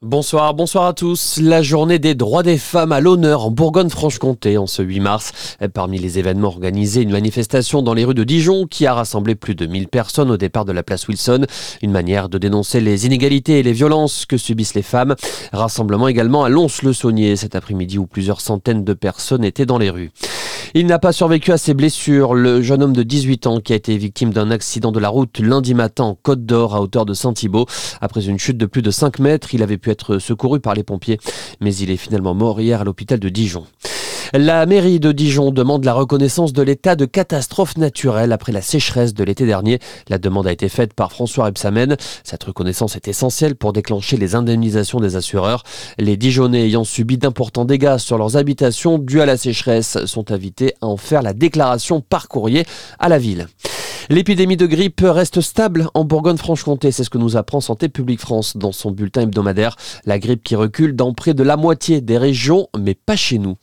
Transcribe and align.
Bonsoir, 0.00 0.54
bonsoir 0.54 0.86
à 0.86 0.92
tous. 0.92 1.40
La 1.42 1.60
journée 1.60 1.98
des 1.98 2.14
droits 2.14 2.44
des 2.44 2.56
femmes 2.56 2.92
à 2.92 3.00
l'honneur 3.00 3.44
en 3.44 3.50
Bourgogne-Franche-Comté 3.50 4.56
en 4.56 4.68
ce 4.68 4.80
8 4.80 5.00
mars. 5.00 5.56
Parmi 5.74 5.98
les 5.98 6.20
événements 6.20 6.46
organisés, 6.46 7.02
une 7.02 7.10
manifestation 7.10 7.82
dans 7.82 7.94
les 7.94 8.04
rues 8.04 8.14
de 8.14 8.22
Dijon 8.22 8.68
qui 8.68 8.86
a 8.86 8.94
rassemblé 8.94 9.34
plus 9.34 9.56
de 9.56 9.66
1000 9.66 9.88
personnes 9.88 10.30
au 10.30 10.36
départ 10.36 10.64
de 10.64 10.70
la 10.70 10.84
place 10.84 11.08
Wilson. 11.08 11.46
Une 11.82 11.90
manière 11.90 12.28
de 12.28 12.38
dénoncer 12.38 12.80
les 12.80 13.06
inégalités 13.06 13.58
et 13.58 13.64
les 13.64 13.72
violences 13.72 14.24
que 14.24 14.36
subissent 14.36 14.76
les 14.76 14.82
femmes. 14.82 15.16
Rassemblement 15.52 16.06
également 16.06 16.44
à 16.44 16.48
Lons-le-Saunier 16.48 17.34
cet 17.34 17.56
après-midi 17.56 17.98
où 17.98 18.06
plusieurs 18.06 18.40
centaines 18.40 18.84
de 18.84 18.94
personnes 18.94 19.42
étaient 19.42 19.66
dans 19.66 19.78
les 19.78 19.90
rues. 19.90 20.12
Il 20.74 20.86
n'a 20.86 20.98
pas 20.98 21.12
survécu 21.12 21.52
à 21.52 21.58
ses 21.58 21.72
blessures. 21.72 22.34
Le 22.34 22.60
jeune 22.60 22.82
homme 22.82 22.92
de 22.92 23.02
18 23.02 23.46
ans 23.46 23.60
qui 23.60 23.72
a 23.72 23.76
été 23.76 23.96
victime 23.96 24.32
d'un 24.32 24.50
accident 24.50 24.92
de 24.92 25.00
la 25.00 25.08
route 25.08 25.38
lundi 25.38 25.72
matin 25.72 26.04
en 26.04 26.14
Côte 26.14 26.44
d'Or 26.44 26.74
à 26.74 26.82
hauteur 26.82 27.06
de 27.06 27.14
Saint-Thibault. 27.14 27.66
Après 28.00 28.26
une 28.26 28.38
chute 28.38 28.58
de 28.58 28.66
plus 28.66 28.82
de 28.82 28.90
5 28.90 29.18
mètres, 29.18 29.54
il 29.54 29.62
avait 29.62 29.78
pu 29.78 29.90
être 29.90 30.18
secouru 30.18 30.60
par 30.60 30.74
les 30.74 30.82
pompiers, 30.82 31.18
mais 31.60 31.74
il 31.74 31.90
est 31.90 31.96
finalement 31.96 32.34
mort 32.34 32.60
hier 32.60 32.82
à 32.82 32.84
l'hôpital 32.84 33.18
de 33.18 33.28
Dijon. 33.28 33.64
La 34.34 34.66
mairie 34.66 35.00
de 35.00 35.10
Dijon 35.10 35.52
demande 35.52 35.86
la 35.86 35.94
reconnaissance 35.94 36.52
de 36.52 36.60
l'état 36.60 36.96
de 36.96 37.06
catastrophe 37.06 37.78
naturelle 37.78 38.32
après 38.32 38.52
la 38.52 38.60
sécheresse 38.60 39.14
de 39.14 39.24
l'été 39.24 39.46
dernier. 39.46 39.78
La 40.10 40.18
demande 40.18 40.46
a 40.46 40.52
été 40.52 40.68
faite 40.68 40.92
par 40.92 41.12
François 41.12 41.46
Rebsamen. 41.46 41.96
Cette 42.24 42.44
reconnaissance 42.44 42.94
est 42.94 43.08
essentielle 43.08 43.56
pour 43.56 43.72
déclencher 43.72 44.18
les 44.18 44.34
indemnisations 44.34 45.00
des 45.00 45.16
assureurs. 45.16 45.62
Les 45.98 46.18
Dijonnais 46.18 46.66
ayant 46.66 46.84
subi 46.84 47.16
d'importants 47.16 47.64
dégâts 47.64 47.96
sur 47.96 48.18
leurs 48.18 48.36
habitations 48.36 48.98
dus 48.98 49.22
à 49.22 49.26
la 49.26 49.38
sécheresse 49.38 50.04
sont 50.04 50.30
invités 50.30 50.74
à 50.82 50.86
en 50.88 50.98
faire 50.98 51.22
la 51.22 51.32
déclaration 51.32 52.02
par 52.02 52.28
courrier 52.28 52.66
à 52.98 53.08
la 53.08 53.18
ville. 53.18 53.46
L'épidémie 54.10 54.56
de 54.56 54.66
grippe 54.66 55.02
reste 55.04 55.42
stable 55.42 55.88
en 55.92 56.04
Bourgogne-Franche-Comté, 56.04 56.92
c'est 56.92 57.04
ce 57.04 57.10
que 57.10 57.18
nous 57.18 57.36
apprend 57.36 57.60
Santé 57.60 57.90
publique 57.90 58.20
France 58.20 58.56
dans 58.56 58.72
son 58.72 58.90
bulletin 58.90 59.22
hebdomadaire. 59.22 59.76
La 60.06 60.18
grippe 60.18 60.42
qui 60.42 60.56
recule 60.56 60.96
dans 60.96 61.12
près 61.12 61.34
de 61.34 61.42
la 61.42 61.58
moitié 61.58 62.00
des 62.00 62.16
régions, 62.16 62.68
mais 62.78 62.94
pas 62.94 63.16
chez 63.16 63.38
nous. 63.38 63.56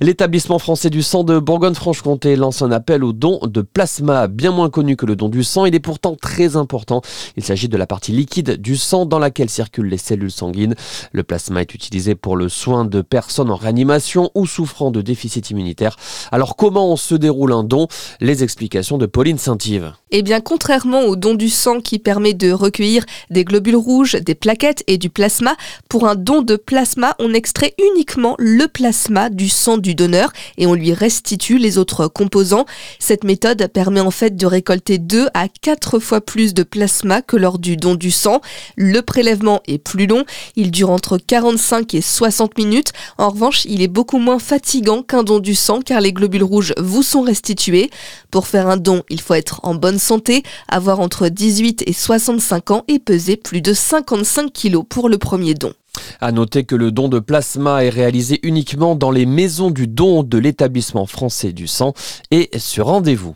L'établissement 0.00 0.60
français 0.60 0.90
du 0.90 1.02
sang 1.02 1.24
de 1.24 1.40
Bourgogne-Franche-Comté 1.40 2.36
lance 2.36 2.62
un 2.62 2.70
appel 2.70 3.02
au 3.02 3.12
don 3.12 3.40
de 3.42 3.62
plasma, 3.62 4.28
bien 4.28 4.52
moins 4.52 4.70
connu 4.70 4.94
que 4.94 5.06
le 5.06 5.16
don 5.16 5.28
du 5.28 5.42
sang. 5.42 5.66
Il 5.66 5.74
est 5.74 5.80
pourtant 5.80 6.14
très 6.14 6.54
important. 6.54 7.02
Il 7.36 7.42
s'agit 7.42 7.68
de 7.68 7.76
la 7.76 7.88
partie 7.88 8.12
liquide 8.12 8.60
du 8.60 8.76
sang 8.76 9.06
dans 9.06 9.18
laquelle 9.18 9.50
circulent 9.50 9.88
les 9.88 9.98
cellules 9.98 10.30
sanguines. 10.30 10.76
Le 11.10 11.24
plasma 11.24 11.62
est 11.62 11.74
utilisé 11.74 12.14
pour 12.14 12.36
le 12.36 12.48
soin 12.48 12.84
de 12.84 13.02
personnes 13.02 13.50
en 13.50 13.56
réanimation 13.56 14.30
ou 14.36 14.46
souffrant 14.46 14.92
de 14.92 15.02
déficit 15.02 15.50
immunitaire. 15.50 15.96
Alors 16.30 16.54
comment 16.54 16.94
se 16.94 17.16
déroule 17.16 17.52
un 17.52 17.64
don? 17.64 17.88
Les 18.20 18.44
explications 18.44 18.98
de 18.98 19.06
Pauline 19.06 19.38
Saint-Yves. 19.38 19.92
Eh 20.12 20.22
bien, 20.22 20.40
contrairement 20.40 21.02
au 21.02 21.16
don 21.16 21.34
du 21.34 21.48
sang 21.48 21.80
qui 21.80 21.98
permet 21.98 22.34
de 22.34 22.52
recueillir 22.52 23.04
des 23.30 23.44
globules 23.44 23.76
rouges, 23.76 24.14
des 24.14 24.36
plaquettes 24.36 24.84
et 24.86 24.96
du 24.96 25.10
plasma, 25.10 25.56
pour 25.88 26.06
un 26.06 26.14
don 26.14 26.40
de 26.42 26.54
plasma, 26.54 27.16
on 27.18 27.34
extrait 27.34 27.74
uniquement 27.92 28.36
le 28.38 28.68
plasma 28.68 29.28
du 29.28 29.48
sang 29.48 29.76
du 29.76 29.87
donneur 29.94 30.32
et 30.56 30.66
on 30.66 30.74
lui 30.74 30.92
restitue 30.92 31.58
les 31.58 31.78
autres 31.78 32.08
composants. 32.08 32.66
Cette 32.98 33.24
méthode 33.24 33.68
permet 33.68 34.00
en 34.00 34.10
fait 34.10 34.36
de 34.36 34.46
récolter 34.46 34.98
2 34.98 35.28
à 35.34 35.48
4 35.48 35.98
fois 35.98 36.20
plus 36.20 36.54
de 36.54 36.62
plasma 36.62 37.22
que 37.22 37.36
lors 37.36 37.58
du 37.58 37.76
don 37.76 37.94
du 37.94 38.10
sang. 38.10 38.40
Le 38.76 39.00
prélèvement 39.00 39.60
est 39.66 39.78
plus 39.78 40.06
long, 40.06 40.24
il 40.56 40.70
dure 40.70 40.90
entre 40.90 41.18
45 41.18 41.94
et 41.94 42.00
60 42.00 42.58
minutes. 42.58 42.92
En 43.18 43.30
revanche, 43.30 43.64
il 43.64 43.82
est 43.82 43.88
beaucoup 43.88 44.18
moins 44.18 44.38
fatigant 44.38 45.02
qu'un 45.02 45.22
don 45.22 45.38
du 45.38 45.54
sang 45.54 45.80
car 45.80 46.00
les 46.00 46.12
globules 46.12 46.44
rouges 46.44 46.74
vous 46.78 47.02
sont 47.02 47.22
restitués. 47.22 47.90
Pour 48.30 48.46
faire 48.46 48.68
un 48.68 48.76
don, 48.76 49.02
il 49.08 49.20
faut 49.20 49.34
être 49.34 49.60
en 49.62 49.74
bonne 49.74 49.98
santé, 49.98 50.42
avoir 50.68 51.00
entre 51.00 51.28
18 51.28 51.84
et 51.86 51.92
65 51.92 52.70
ans 52.70 52.84
et 52.88 52.98
peser 52.98 53.36
plus 53.36 53.62
de 53.62 53.72
55 53.72 54.52
kg 54.52 54.82
pour 54.82 55.08
le 55.08 55.18
premier 55.18 55.54
don. 55.54 55.72
À 56.20 56.32
noter 56.32 56.64
que 56.64 56.74
le 56.74 56.90
don 56.90 57.08
de 57.08 57.18
plasma 57.18 57.84
est 57.84 57.88
réalisé 57.88 58.40
uniquement 58.42 58.94
dans 58.94 59.10
les 59.10 59.26
maisons 59.26 59.70
du 59.70 59.86
don 59.86 60.22
de 60.22 60.38
l'établissement 60.38 61.06
français 61.06 61.52
du 61.52 61.66
sang 61.66 61.94
et 62.30 62.50
sur 62.58 62.86
rendez-vous. 62.86 63.34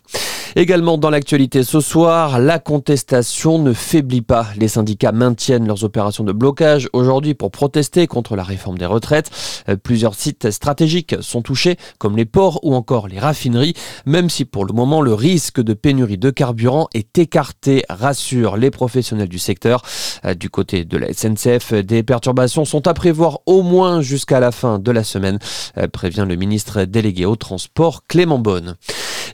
Également 0.55 0.99
dans 0.99 1.09
l'actualité 1.09 1.63
ce 1.63 1.81
soir, 1.81 2.39
la 2.39 2.59
contestation 2.59 3.59
ne 3.59 3.73
faiblit 3.73 4.21
pas. 4.21 4.49
Les 4.59 4.69
syndicats 4.69 5.13
maintiennent 5.13 5.67
leurs 5.67 5.85
opérations 5.85 6.25
de 6.25 6.33
blocage 6.33 6.91
aujourd'hui 6.93 7.33
pour 7.33 7.51
protester 7.51 8.07
contre 8.07 8.37
la 8.37 8.43
réforme 8.43 8.77
des 8.77 8.85
retraites. 8.85 9.31
Euh, 9.71 9.77
plusieurs 9.77 10.15
sites 10.15 10.51
stratégiques 10.51 11.17
sont 11.21 11.41
touchés, 11.41 11.79
comme 11.99 12.19
les 12.19 12.27
ports 12.27 12.61
ou 12.65 12.75
encore 12.75 13.09
les 13.09 13.19
raffineries, 13.19 13.75
même 14.05 14.29
si 14.29 14.45
pour 14.45 14.67
le 14.67 14.75
moment 14.75 15.01
le 15.01 15.15
risque 15.15 15.63
de 15.63 15.73
pénurie 15.73 16.19
de 16.19 16.29
carburant 16.29 16.89
est 16.93 17.17
écarté, 17.17 17.83
rassurent 17.89 18.59
les 18.59 18.71
professionnels 18.71 19.29
du 19.29 19.39
secteur. 19.39 19.83
Euh, 20.27 20.35
du 20.35 20.51
côté 20.51 20.85
de 20.85 20.99
la 20.99 21.15
SNCF, 21.15 21.73
des 21.73 22.03
perturbations 22.03 22.67
sont 22.67 22.87
à 22.87 22.93
prévoir 22.93 23.39
au 23.47 23.63
moins 23.63 24.03
jusqu'à 24.03 24.39
la 24.39 24.53
fin 24.53 24.79
de 24.79 24.91
la 24.91 25.03
semaine, 25.03 25.39
euh, 25.79 25.89
prévient 25.89 26.27
le 26.29 26.37
ministre 26.37 26.85
délégué 26.85 27.25
au 27.25 27.37
transport 27.37 28.07
Clément 28.07 28.39
Bonne. 28.39 28.77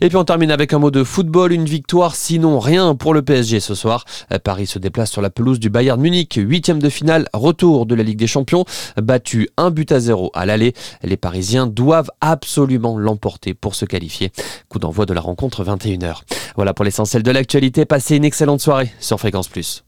Et 0.01 0.07
puis 0.07 0.17
on 0.17 0.23
termine 0.23 0.51
avec 0.51 0.73
un 0.73 0.79
mot 0.79 0.91
de 0.91 1.03
football, 1.03 1.51
une 1.51 1.65
victoire 1.65 2.15
sinon 2.15 2.59
rien 2.59 2.95
pour 2.95 3.13
le 3.13 3.21
PSG 3.21 3.59
ce 3.59 3.75
soir. 3.75 4.05
Paris 4.43 4.67
se 4.67 4.79
déplace 4.79 5.11
sur 5.11 5.21
la 5.21 5.29
pelouse 5.29 5.59
du 5.59 5.69
Bayern 5.69 5.99
Munich, 5.99 6.39
huitième 6.41 6.81
de 6.81 6.89
finale, 6.89 7.27
retour 7.33 7.85
de 7.85 7.95
la 7.95 8.03
Ligue 8.03 8.17
des 8.17 8.27
Champions, 8.27 8.65
battu 8.97 9.49
un 9.57 9.71
but 9.71 9.91
à 9.91 9.99
zéro 9.99 10.31
à 10.33 10.45
l'aller. 10.45 10.73
Les 11.03 11.17
Parisiens 11.17 11.67
doivent 11.67 12.11
absolument 12.21 12.97
l'emporter 12.97 13.53
pour 13.53 13.75
se 13.75 13.85
qualifier. 13.85 14.31
Coup 14.69 14.79
d'envoi 14.79 15.05
de 15.05 15.13
la 15.13 15.21
rencontre 15.21 15.63
21h. 15.63 16.21
Voilà 16.55 16.73
pour 16.73 16.85
l'essentiel 16.85 17.21
de 17.23 17.31
l'actualité. 17.31 17.85
Passez 17.85 18.15
une 18.15 18.25
excellente 18.25 18.61
soirée 18.61 18.91
sur 18.99 19.19
Fréquence 19.19 19.47
Plus. 19.47 19.77